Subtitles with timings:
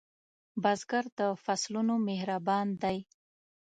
[0.63, 2.97] بزګر د فصلونو مهربان دی